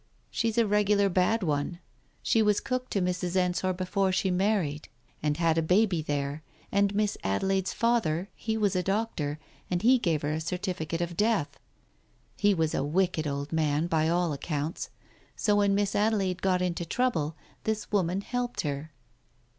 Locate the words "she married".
4.11-4.89